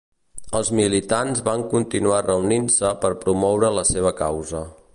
Els 0.59 0.69
militants 0.77 1.41
van 1.49 1.65
continuar 1.73 2.21
reunint-se 2.29 2.91
per 3.05 3.13
promoure 3.27 3.71
la 3.81 3.85
seva 3.91 4.15
causa. 4.23 4.63